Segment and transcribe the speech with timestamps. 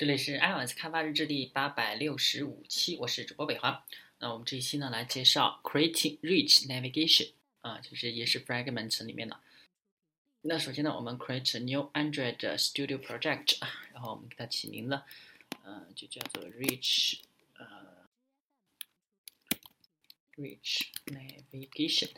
[0.00, 3.84] 这里是 iOS 开发日志第八百六十五期，我是主播北华。
[4.18, 9.38] 那我们这一期呢，来介绍 Creating Rich Navigation 啊，就是也是 Fragment 里面的。
[10.40, 13.58] 那首先呢，我们 create a new Android Studio project，
[13.92, 15.02] 然后我们给它起名字，
[15.64, 17.18] 呃，就叫做 Rich
[17.58, 18.06] 呃
[20.38, 22.12] Rich Navigation。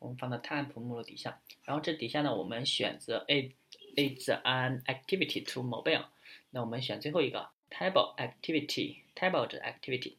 [0.00, 3.54] 我们放到 Temp 目录底下，然后这底下呢，我们选择 A。
[3.95, 6.05] is an activity to mobile。
[6.51, 10.15] 那我们选最后一个 table activity，table 的 activity。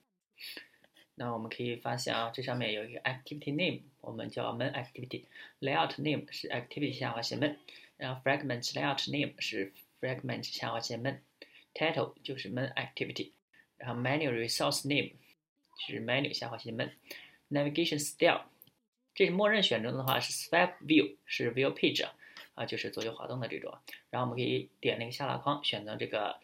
[1.14, 7.56] 那我们可以发现啊，这上面有一个 activity name，我们叫 main activity。layout name 是 activity 下划线 main，
[7.96, 13.32] 然后 fragment layout name 是 fragment 下划线 main。title 就是 main activity，
[13.76, 15.12] 然后 menu resource name
[15.86, 18.44] 是 menu 下划线 main。navigation style
[19.14, 22.08] 这是默认选中的话是 swipe view，是 view page。
[22.57, 23.77] 啊，就是左右滑动的这种，
[24.09, 26.39] 然后我们可以点那个下拉框，选择这个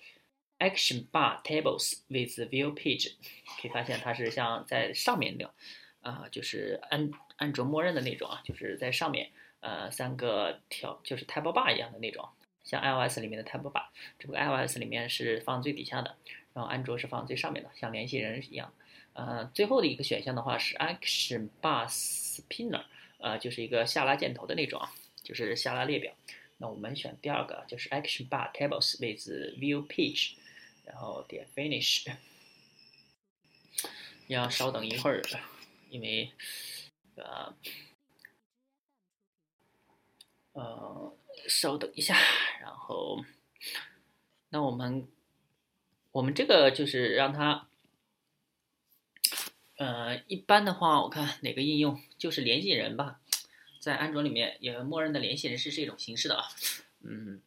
[0.59, 3.13] Action Bar Tables with View Page，
[3.59, 5.53] 可以发现它是像在上面那种，
[6.01, 12.29] 啊，就是安安卓默认的那种啊，就是在上面，呃，三个条就是 Table Bar 一样的那种，
[12.63, 13.85] 像 iOS 里面的 Table Bar，
[14.19, 16.15] 只不过 iOS 里面是放最底下的，
[16.53, 18.71] 然后安卓是放最上面的，像联系人一样。
[19.13, 22.83] 呃，最后的一个选项的话是 Action Bar Spinner，
[23.17, 24.91] 呃，就是一个下拉箭头的那种啊。
[25.23, 26.13] 就是下拉列表，
[26.57, 30.33] 那我们选第二个，就是 Action Bar Tables with View Page，
[30.83, 32.13] 然后点 Finish。
[34.27, 35.21] 要稍等一会儿，
[35.89, 36.31] 因为
[37.15, 37.53] 呃
[40.53, 42.15] 呃，稍等一下，
[42.61, 43.23] 然后
[44.49, 45.07] 那我们
[46.11, 47.67] 我们这个就是让它
[49.77, 53.19] 呃，一般的话，我看哪个应用就是联系人吧。
[53.83, 56.47] 在安卓里面，也默认的联系人是是一种形式的啊，
[57.01, 57.41] 嗯，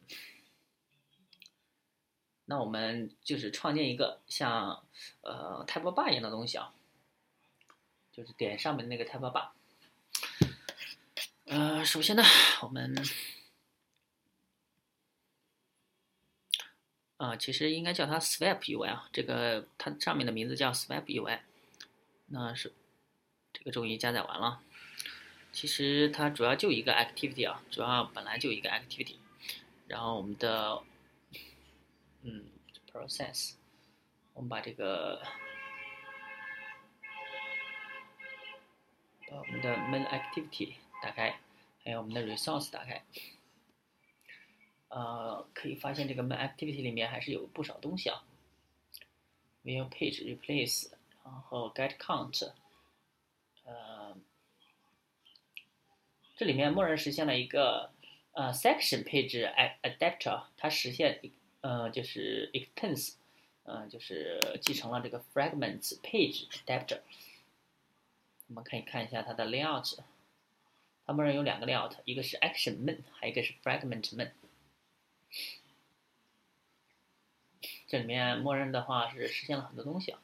[2.45, 4.83] 那我们就是创建一个像
[5.21, 6.75] 呃 Type Bar 一样的东西啊，
[8.11, 9.49] 就是点上面那个 Type Bar，
[11.45, 12.21] 呃，首先呢，
[12.61, 12.95] 我们
[17.17, 21.39] 啊，其实应该叫它 Swipe UI 啊，这个它上面的名字叫 Swipe UI，
[22.27, 22.75] 那是
[23.51, 24.61] 这个终于加载完了。
[25.51, 29.15] 其实它主要就一个 activity 啊，主要本来就一个 activity，
[29.87, 30.83] 然后我们的
[32.21, 32.45] 嗯
[32.91, 33.53] process，
[34.33, 35.19] 我们把这个
[39.27, 41.39] 把我们的 main activity 打开，
[41.83, 43.03] 还有我们的 resource 打开，
[44.89, 48.23] 呃，可以发现这个 main activity 里面还是有不少东西啊
[49.63, 50.91] ，view page replace，
[51.23, 52.51] 然后 get count，
[53.63, 53.96] 呃。
[56.37, 57.89] 这里面默认实现了一个
[58.33, 61.19] 呃 section 配置 adapter，它实现
[61.61, 63.15] 呃就是 extends，
[63.63, 66.99] 呃就是继承了这个 fragment 配置 adapter。
[68.49, 69.97] 我们可以看一下它的 layout，
[71.07, 74.29] 它默认有两个 layout，一个是 action men，还有一个是 fragment men。
[77.87, 80.21] 这里面默认的话是实现了很多东西啊，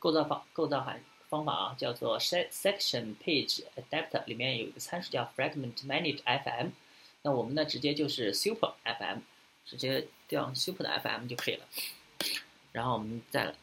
[0.03, 6.71] 构造方构造函方法啊，叫做 section page adapter，里面有一个参数叫 fragment manage fm。
[7.21, 9.19] 那我们呢，直接就是 super fm，
[9.65, 11.65] 直接调 super 的 fm 就可以了。
[12.73, 13.55] 然后我们再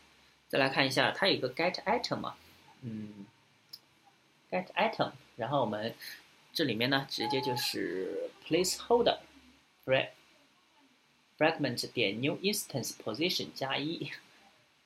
[0.48, 2.36] 再来看一下，它有一个 get item 嘛，
[2.80, 3.26] 嗯
[4.50, 5.94] ，get item，然后我们
[6.54, 9.18] 这里面呢，直接就是 placeholder
[9.84, 10.08] frag
[11.36, 14.10] fragment 点 new instance position 加一。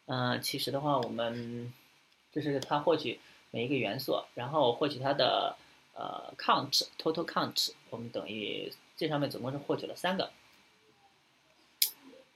[0.06, 1.72] 嗯，其实的话，我们
[2.30, 3.18] 这是它获取
[3.50, 5.56] 每一个元素，然后获取它的
[5.94, 10.30] 呃 count total count，我们等于这上面总共是获取了三个。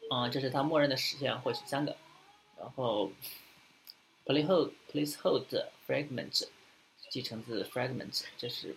[0.09, 1.95] 啊，这是它默认的实现，获取三个。
[2.59, 3.13] 然后
[4.25, 6.49] placehold placehold fragment
[7.11, 8.77] 继承自 fragment，这是。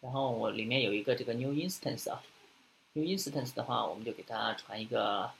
[0.00, 2.22] 然后我里面有一个这个 new instance 啊
[2.92, 5.32] ，new instance 的话，我们就给它传一个。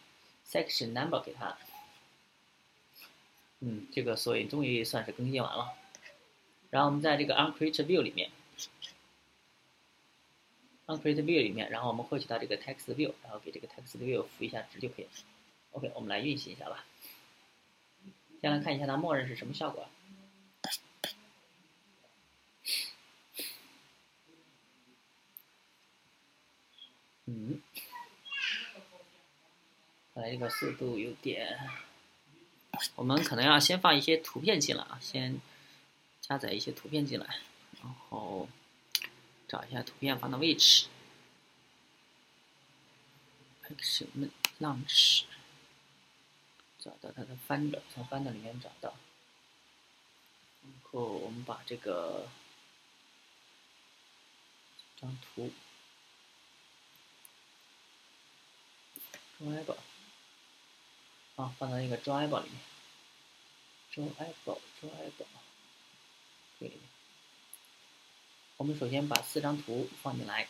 [0.47, 1.57] Section number 给它，
[3.61, 5.73] 嗯，这个所以终于算是更新完了。
[6.71, 8.31] 然后我们在这个 onCreate View 里面
[10.87, 15.11] ，onCreate View 里面，然后我们获取到这个 Text View，然后给这个 Text View 赋一下值就可以了。
[15.73, 16.85] OK，我们来运行一下吧。
[18.41, 19.89] 先来看一下它默认是什么效果。
[27.27, 27.63] 嗯。
[30.23, 31.59] 来，这个速度有点，
[32.95, 35.41] 我们可能要先放一些图片进来啊，先
[36.21, 37.41] 加载一些图片进来，
[37.83, 38.49] 然后
[39.49, 40.87] 找一下图片放的位置
[43.69, 44.31] ，Action
[44.61, 45.25] Launch，
[46.79, 48.95] 找到它的 Finder，从 Finder 里面找到，
[50.63, 52.29] 然后我们把这个
[55.01, 55.51] 张图。
[61.37, 62.61] 啊，放到那个 Drive 里面
[63.95, 65.13] ，Drive，Drive，
[66.61, 66.81] 这里面。
[68.59, 70.47] 我们首先把四张图放进来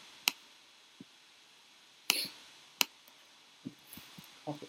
[4.45, 4.67] ，Copy，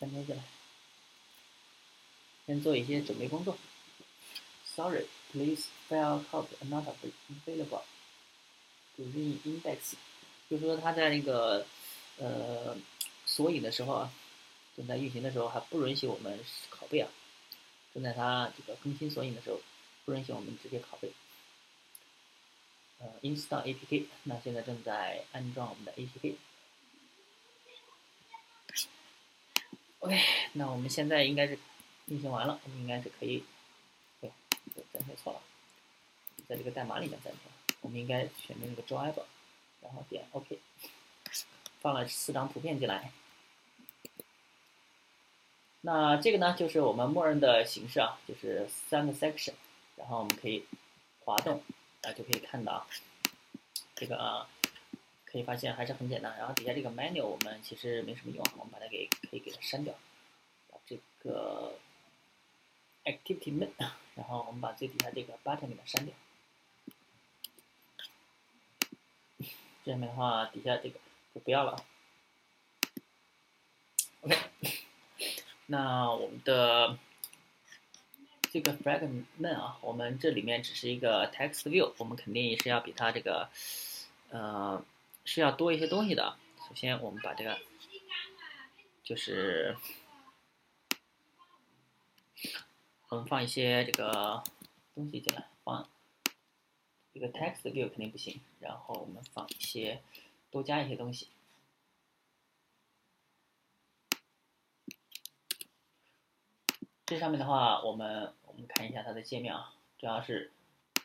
[0.00, 0.42] 粘贴进来。
[2.46, 3.56] 先做一些准备工作。
[4.66, 7.84] Sorry，please file copy not available
[8.96, 9.94] to re-index。
[10.50, 11.64] 就是说它在那个
[12.18, 12.76] 呃
[13.24, 14.12] 索引的时候啊。
[14.76, 16.38] 正在运行的时候还不允许我们
[16.70, 17.08] 拷贝啊，
[17.94, 19.60] 正在它这个更新索引的时候，
[20.04, 21.12] 不允许我们直接拷贝。
[22.98, 26.36] 呃，install APK，那现在正在安装我们的 APK。
[30.00, 30.20] OK，
[30.52, 31.58] 那我们现在应该是
[32.06, 33.44] 运行完了，我们应该是可以。
[34.20, 34.30] 对，
[34.92, 35.40] 粘贴错了，
[36.48, 39.24] 在这个代码里面粘贴，我们应该选择那个 driver，
[39.80, 40.58] 然后点 OK，
[41.80, 43.12] 放了四张图片进来。
[45.86, 49.52] 那这个呢，就是我们默认的形式啊，就是三个 section，
[49.96, 50.64] 然后我们可以
[51.22, 51.62] 滑动
[52.00, 52.86] 啊，就可以看到啊
[53.94, 54.48] 这个啊，
[55.26, 56.34] 可以发现还是很简单。
[56.38, 59.94] 然后底下这个 menu 我们其实没什么用，我们把它给可以给它删掉，
[60.86, 61.74] 这个
[63.04, 66.14] activity m e n 然后我们把最底下这个 button 给它删掉。
[69.84, 70.98] 这样的话，底下这个
[71.34, 71.76] 就不要了。
[74.22, 74.73] OK。
[75.66, 76.98] 那我们的
[78.52, 79.24] 这个 fragment
[79.54, 83.48] 啊，我们这里面只是一个 text view，我们肯定也是要比它这个
[84.28, 84.84] 呃
[85.24, 86.36] 是要多一些东西的。
[86.68, 87.58] 首先，我们把这个
[89.02, 89.76] 就是
[93.08, 94.42] 我们放一些这个
[94.94, 95.88] 东西进来，放
[97.12, 100.02] 这个 text view 肯定不行，然后我们放一些
[100.50, 101.28] 多加一些东西。
[107.06, 110.50] 这上面的话，我们我们看一下它的界面啊，主要是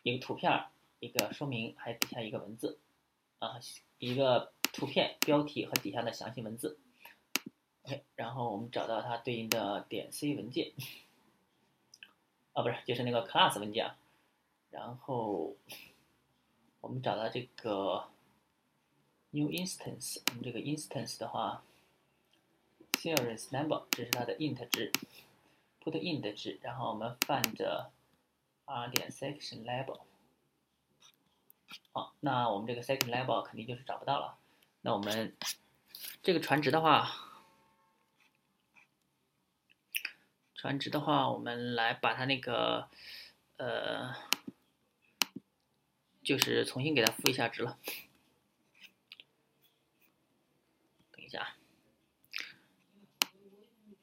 [0.03, 0.67] 一个图片，
[1.01, 2.79] 一个说明，还有底下一个文字
[3.39, 3.59] 啊，
[3.97, 6.79] 一个图片标题和底下的详细文字。
[7.83, 10.71] OK，然后我们找到它对应的点 C 文件，
[12.53, 13.97] 啊，不是，就是那个 class 文件啊。
[14.71, 15.57] 然后
[16.79, 18.07] 我们找到这个
[19.31, 21.61] new instance，我们这个 instance 的话
[22.93, 24.93] ，series number，这是它的 int 值。
[25.89, 27.89] Put in 的值，然后我们 find
[28.65, 30.01] r 点 section label，
[31.91, 34.37] 好，那我们这个 section label 肯定就是找不到了。
[34.81, 35.35] 那我们
[36.21, 37.09] 这个传值的话，
[40.55, 42.89] 传值的话，我们来把它那个
[43.57, 44.13] 呃，
[46.23, 47.77] 就是重新给它赋一下值了。
[51.11, 51.55] 等一下。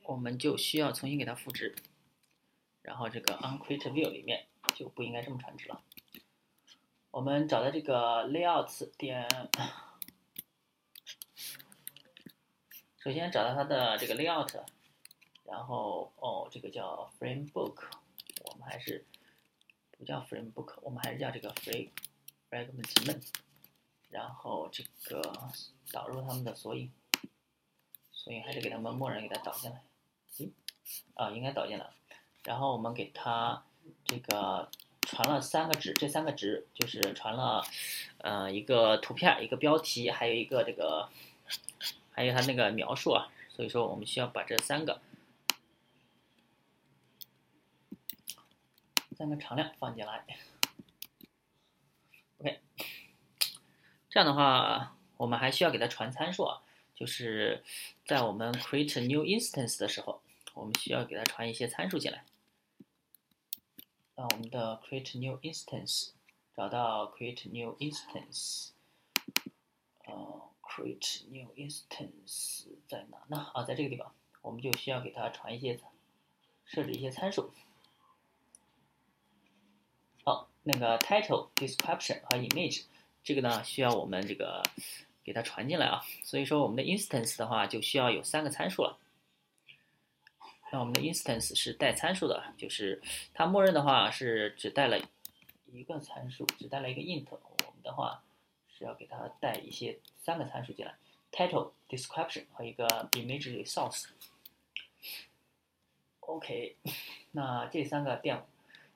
[0.07, 1.75] 我们就需要重新给它复制，
[2.83, 5.83] 然后这个 onCreate View 里面就不应该这么传值了。
[7.11, 9.29] 我们找到这个 layouts 点，
[12.99, 14.65] 首先找到它的这个 Layout，
[15.45, 17.85] 然后哦，这个叫 Framebook，
[18.45, 19.05] 我们还是
[19.93, 21.91] 不叫 Framebook，我们还是叫这个 Frame
[22.51, 23.29] Fragment，
[24.11, 25.51] 然后这个
[25.91, 26.93] 导入它们的索引，
[28.13, 29.83] 索引还是给它们默认给它导进来。
[31.14, 31.87] 啊，应该导进来，
[32.45, 33.64] 然后我们给它
[34.05, 34.69] 这个
[35.02, 37.64] 传了三个值，这三个值就是传了，
[38.19, 41.09] 呃，一个图片，一个标题，还有一个这个，
[42.11, 43.28] 还有它那个描述啊。
[43.49, 45.00] 所以说我们需要把这三个
[49.16, 50.26] 三个常量放进来。
[52.38, 52.61] OK，
[54.11, 56.61] 这样的话，我们还需要给它传参数啊，
[56.95, 57.64] 就是
[58.05, 60.21] 在我们 create new instance 的时候。
[60.57, 62.25] 我们需要给它传一些参数进来。
[64.15, 66.13] 那我们的 create new instance，
[66.57, 68.71] 找到 create new instance，
[70.07, 73.51] 呃，create new instance 在哪呢？
[73.53, 75.79] 啊，在这个地方，我们就需要给它传一些，
[76.65, 77.53] 设置一些参数。
[80.25, 82.85] 好，那个 title、description 和 image，
[83.23, 84.63] 这个呢需要我们这个
[85.23, 86.03] 给它传进来啊。
[86.25, 88.99] 所以说我们的 instance 的话就需要有三个参数了。
[90.73, 93.01] 那我们的 instance 是带参数的，就是
[93.33, 94.99] 它默认的话是只带了
[95.67, 97.25] 一个参数，只带了一个 int。
[97.31, 98.25] 我们的话
[98.69, 100.97] 是要给它带一些三个参数进来
[101.31, 104.07] ：title、description 和一个 image resource。
[106.21, 106.77] OK，
[107.31, 108.45] 那这三个变，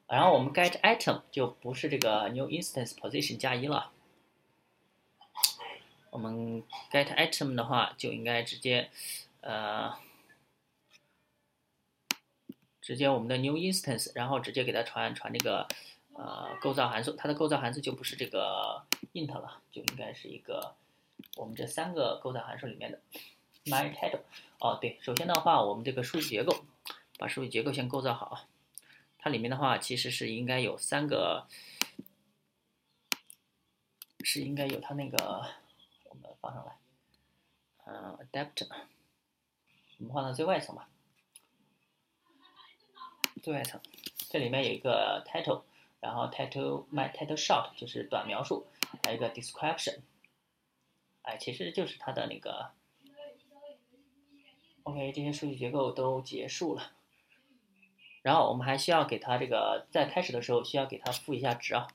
[0.08, 3.92] 然后我们 get item 就不是这个 new instance position 加一了。
[6.10, 8.90] 我们 get item 的话就应该直接，
[9.42, 9.96] 呃。
[12.80, 15.68] 直接我们的 new instance，然后直接给它传传这个
[16.14, 18.82] 呃构造函数，它的构造函数就不是这个
[19.12, 20.74] int 了，就应该是一个
[21.36, 23.00] 我们这三个构造函数里面的
[23.66, 24.20] my title。
[24.58, 26.64] 哦，对，首先的话，我们这个数据结构，
[27.18, 28.46] 把数据结构先构造好，
[29.18, 31.46] 它里面的话其实是应该有三个，
[34.24, 35.46] 是应该有它那个，
[36.04, 36.76] 我们放上来，
[37.86, 38.68] 嗯，adapter，
[39.98, 40.88] 我们放到最外层吧。
[43.42, 43.80] 最外层，
[44.28, 45.62] 这里面有一个 title，
[46.00, 48.66] 然后 title my title short 就是短描述，
[49.02, 50.00] 还有一个 description，
[51.22, 52.70] 哎，其实就是它的那个。
[54.84, 56.92] OK，这些数据结构都结束了，
[58.22, 61.86] 然后我们还需要给它这个在开始的时候需要给它赋一下值啊，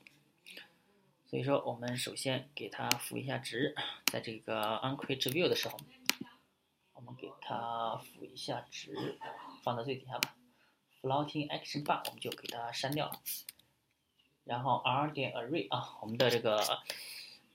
[1.26, 3.74] 所以说我们首先给它赋一下值，
[4.06, 5.76] 在这个 onCreate View 的时候，
[6.94, 9.18] 我们给它赋一下值，
[9.62, 10.36] 放到最底下吧。
[11.06, 13.20] Floating action bar 我们就给它删掉了，
[14.42, 16.82] 然后 r 点 array 啊，我们的这个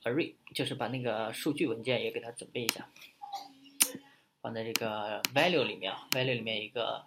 [0.03, 2.89] array 就是把那个数据文件也给它准备一下，
[4.39, 7.05] 放在这个 value 里面啊，value 里面一个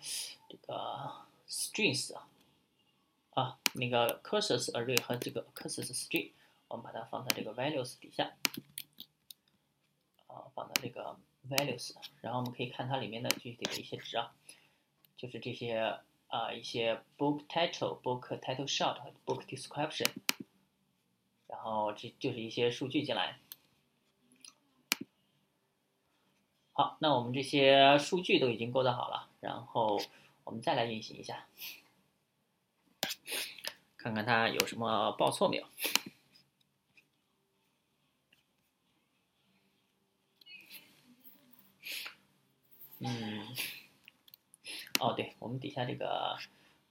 [0.51, 1.11] 这个
[1.49, 2.29] strings 啊，
[3.31, 6.33] 啊那个 cursors array 和这个 cursors string，
[6.69, 8.35] 我们把它放在这个 values 底下，
[10.27, 11.17] 啊放到这个
[11.49, 14.35] values，然后我们可以看它里面的具体的一些值啊，
[15.17, 16.01] 就是这些。
[16.35, 20.11] 啊，一些 book title、book title short、book description，
[21.47, 23.39] 然后这就是一些数据进来。
[26.73, 30.01] 好，那我们这些数据都已经构造好了，然后
[30.43, 31.47] 我们再来运行一下，
[33.97, 35.67] 看看它有什么报错没有。
[42.99, 43.55] 嗯。
[45.05, 46.39] 哦，对，我们底下这个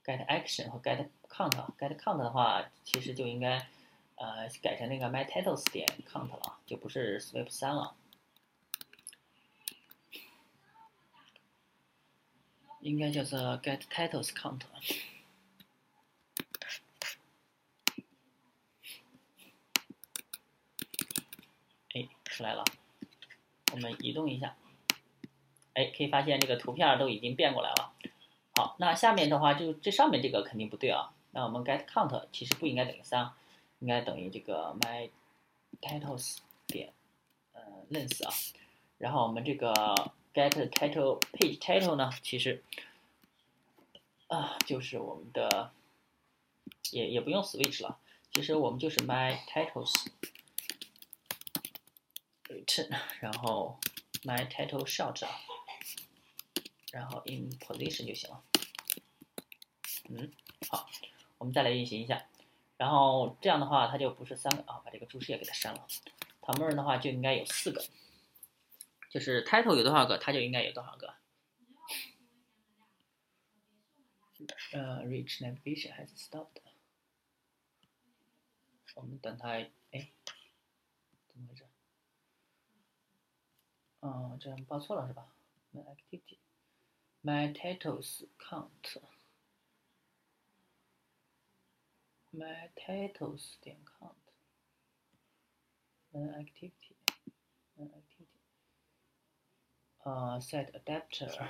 [0.06, 3.68] get action 和 get count，get count 的话，其实就应该
[4.18, 7.96] 呃改成那个 my titles 点 count 了，就不是 sweep 三了，
[12.82, 14.62] 应该叫做 get titles count。
[21.96, 22.64] 哎，出来了，
[23.72, 24.56] 我们移动一下。
[25.74, 27.94] 哎，可以发现这个图片都已经变过来了。
[28.56, 31.12] 好，那下面的话就这上面这个肯定不对啊。
[31.32, 33.32] 那我们 get count 其实不应该等于三，
[33.80, 35.10] 应该等于这个 my
[35.82, 36.38] titles
[36.68, 36.94] 点
[37.54, 38.32] 呃 length 啊。
[39.00, 39.74] 然后我们这个
[40.32, 42.64] get title page title 呢，其实
[44.28, 45.72] 啊就是我们的
[46.92, 47.98] 也也不用 switch 了，
[48.32, 50.06] 其实我们就是 my titles
[52.48, 53.80] return，然后
[54.24, 55.32] my title short 啊。
[56.94, 58.44] 然后 in position 就行了。
[60.10, 60.32] 嗯，
[60.70, 60.88] 好，
[61.40, 62.28] 我们再来运行一下，
[62.78, 65.88] 然后这样的话它就不是三个啊，把这个注释也给它删了。
[66.40, 67.84] 它默认的话就应该有四个，
[69.10, 71.16] 就是 title 有多少个，它就应该有多少个。
[74.74, 76.62] 呃，reach navigation has stopped。
[78.94, 80.12] 我们等它，哎，
[81.28, 81.66] 怎么回事？
[84.02, 85.34] 嗯，这样报错了是吧
[85.74, 86.38] ？My activity,
[87.24, 88.98] my titles count,
[92.34, 94.14] my titles 点 count,
[96.14, 96.96] An activity.
[97.78, 98.28] An activity，
[100.04, 101.48] 呃，set adapter。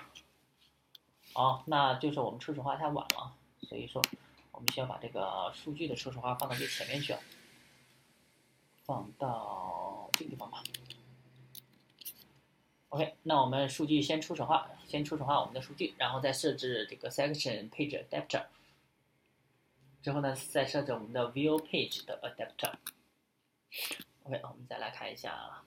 [1.33, 4.01] 哦，那就是我们初始化太晚了，所以说
[4.51, 7.19] 我们需要把这个数据的初始化放到最前面去了，
[8.85, 10.63] 放到这个地方吧。
[12.93, 18.45] OK，那我们数据先初始化，先初始化我们的数据，然后再设置这个 section page adapter，
[20.03, 22.75] 之后呢再设置我们的 view page 的 adapter。
[24.21, 25.63] OK，我们再来看一下，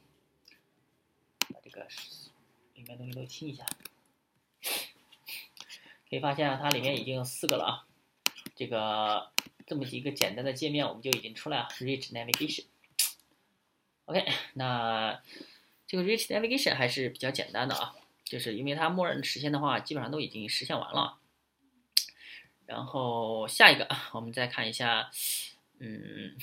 [1.53, 1.89] 把这个
[2.75, 3.67] 里面东西都清一下。
[6.09, 7.71] 可以发现啊，它里面已经有四个了啊。
[8.55, 9.33] 这个
[9.67, 11.69] 这么几个简单的界面，我们就已经出来了。
[11.81, 12.67] Rich navigation。
[14.05, 15.21] OK，那
[15.87, 21.19] 这个 Rich navigation 还是比较简单的啊，就是因为它默认实现的话，基本上都已经实现完了。
[22.67, 25.11] 然后下一个，我们再看一下，
[25.79, 26.37] 嗯。